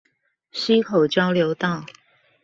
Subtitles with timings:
[0.51, 1.85] 溪口交流道